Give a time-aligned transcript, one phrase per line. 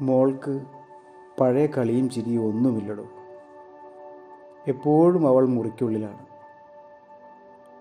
[0.00, 0.60] മോൾക്ക്
[1.40, 3.04] പഴയ കളിയും ചിരിയും ഒന്നുമില്ലടോ.
[4.68, 6.26] എപ്പോഴും അവൾ മുറിക്കുള്ളിലാണ്.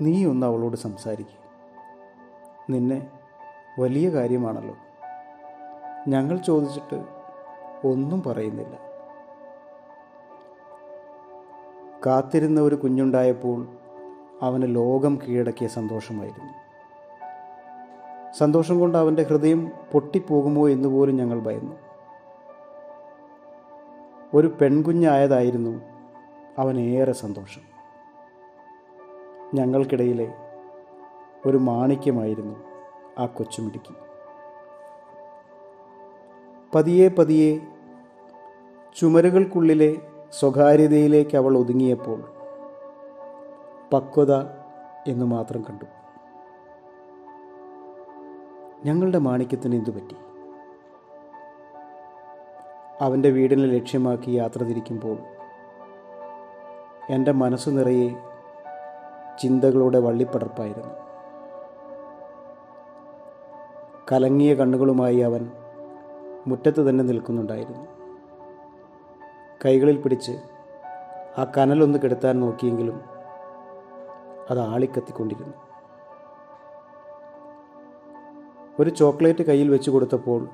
[0.00, 1.40] നീ ഒന്ന് അവളോട് സംസാരിക്കും.
[2.70, 3.10] നിന്നെ
[3.78, 4.76] വലിയ കാര്യമാണല്ലോ.
[6.08, 7.04] ഞങ്ങൾ ചോദിച്ചിട്ട്
[7.84, 8.78] ഒന്നും പറയുന്നില്ല.
[12.06, 13.68] കാത്തിരുന്ന ഒരു കുഞ്ഞുണ്ടായപ്പോൾ
[14.42, 16.52] അവന് ലോകം കീഴടക്കിയ സന്തോഷമായിരുന്നു.
[18.32, 21.89] സന്തോഷം കൊണ്ട് അവന്റെ ഹൃദയം പൊട്ടിപ്പോകുമോ എന്ന് പോലും ഞങ്ങൾ ഭയന്നു.
[24.34, 25.80] ഒരു പെൺകുഞ്ഞായതായിരുന്നു
[26.58, 27.62] അവനേറെ സന്തോഷം.
[29.54, 30.34] ഞങ്ങൾക്കിടയിലെ
[31.46, 32.56] ഒരു മാണിക്യമായിരുന്നു
[33.18, 33.94] ആ കൊച്ചുമിടുക്കി.
[36.74, 37.60] പതിയെ പതിയെ
[39.00, 39.96] ചുമരുകൾക്കുള്ളിലെ
[40.40, 42.20] സ്വകാര്യതയിലേക്ക് അവൾ ഒതുങ്ങിയപ്പോൾ
[43.92, 44.34] പക്വത
[45.06, 45.84] എന്ന് മാത്രം കണ്ടു.
[48.84, 50.16] ഞങ്ങളുടെ മാണിക്യത്തിന് എന്തു പറ്റി
[53.00, 55.18] അവന്റെ വീടിനെ ലക്ഷ്യമാക്കി യാത്ര തിരിക്കുമ്പോൾ
[57.10, 58.08] എന്റെ മനസ്സ് നിറയെ
[59.42, 60.94] ചിന്തകളുടെ വള്ളിപ്പടർപ്പായിരുന്നു.
[64.12, 65.50] കലങ്ങിയ കണ്ണുകളുമായി അവൻ
[66.46, 67.86] മുറ്റത്ത് തന്നെ നിൽക്കുന്നുണ്ടായിരുന്നു.
[69.64, 70.32] കൈകളിൽ പിടിച്ച്
[71.38, 73.00] ആ കനലൊന്ന് കെടുത്താൻ നോക്കിയെങ്കിലും
[74.50, 75.54] അത് ആളിക്കത്തിക്കൊണ്ടിരുന്നു.
[78.80, 80.48] ഒരു ചോക്ലേറ്റ് കയ്യിൽ വെച്ച് കൊടുത്തപ്പോൾ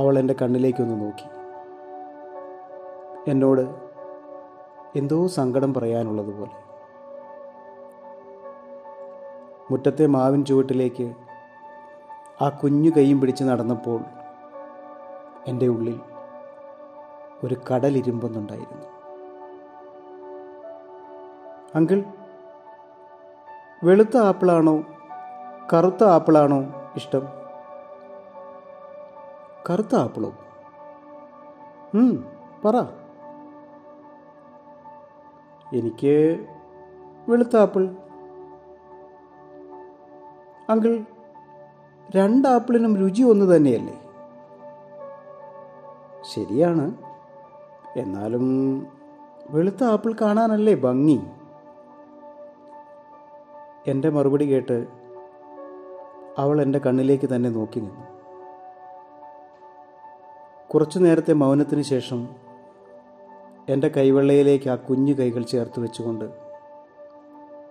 [0.00, 1.28] അവൾ എന്റെ കണ്ണിലേക്കൊന്ന് നോക്കി.
[3.30, 3.64] എന്നോട്
[4.96, 6.56] എന്തോ സങ്കടം പറയാനുള്ളതുപോലെ.
[9.70, 11.12] മുറ്റത്തെ മാവിൻ ചുവട്ടിലേക്ക്
[12.42, 14.00] ആ കുഞ്ഞു കൈയും പിടിച്ച് നടന്നപ്പോൾ
[15.46, 16.00] എന്റെ ഉള്ളിൽ
[17.44, 18.86] ഒരു കടലിരുമ്പെന്നുണ്ടായിരുന്നു
[21.74, 22.04] അങ്കിൾ
[23.84, 24.82] വെളുത്ത ആപ്പിളാണോ
[25.72, 26.60] കറുത്ത ആപ്പിളാണോ
[26.96, 27.39] ഇഷ്ടം?
[29.68, 30.30] കറുത്ത ആപ്പിളോ
[32.64, 32.76] പറ.
[35.78, 36.14] എനിക്ക്
[37.28, 37.82] വെളുത്ത ആപ്പിൾ
[40.70, 40.92] അങ്കിൾ
[42.16, 43.96] രണ്ട് ആപ്പിളിനും രുചി ഒന്ന് തന്നെയല്ലേ?
[46.32, 46.86] ശരിയാണ്.
[47.96, 48.46] എന്നാലും
[49.50, 51.18] വെളുത്ത ആപ്പിൾ കാണാനല്ലേ ഭംഗി?
[53.86, 54.78] എന്റെ മറുപടി കേട്ട്
[56.38, 58.06] അവൾ എന്റെ കണ്ണിലേക്ക് തന്നെ നോക്കി നിന്നു.
[60.74, 62.28] കുറച്ചു നേരത്തെ മൗനത്തിന് ശേഷം
[63.68, 66.24] എന്റെ കൈവെള്ളയിലേക്ക് ആ കുഞ്ഞു കൈകൾ ചേർത്ത് വെച്ചുകൊണ്ട്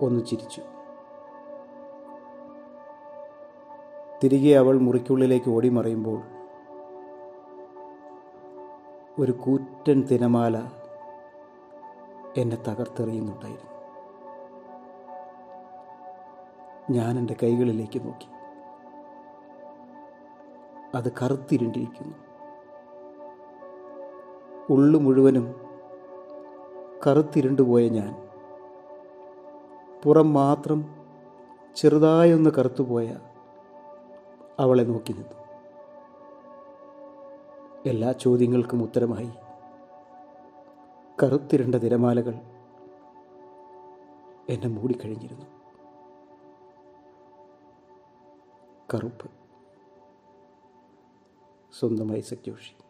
[0.02, 0.62] ഒന്ന് ചിരിച്ചു.
[4.24, 6.22] തിരികെ അവൾ മുറിക്കുള്ളിലേക്ക് ഓടി മറയുമ്പോൾ
[9.20, 10.58] ഒരു കൂറ്റൻ തിരമാല
[12.38, 13.72] എന്നെ തകർത്തെറിയുന്നുണ്ടായിരുന്നു.
[16.90, 18.28] ഞാൻ എന്റെ കൈകളിലേക്ക് നോക്കി.
[20.96, 22.29] അത് കറുത്തിരുണ്ടിരിക്കുന്നു.
[24.70, 25.56] ഉള്ളു മുഴുവനും
[27.08, 28.30] കറുത്തിരുണ്ടുപോയ ഞാൻ.
[30.04, 30.86] പുറം മാത്രം
[31.76, 33.18] ചെറുതായൊന്ന് കറുത്തുപോയ
[34.60, 35.36] അവളെ നോക്കി നിന്നു.
[37.86, 39.32] എല്ലാ ചോദ്യങ്ങൾക്കും ഉത്തരമായി.
[41.24, 42.34] കറുത്തിരണ്ട തിരമാലകൾ
[44.50, 45.46] എന്നെ മൂടിക്കഴിഞ്ഞിരുന്നു.
[48.94, 49.30] കറുപ്പ്.
[51.80, 52.89] സ്വന്തമായി സഖ്യോഷി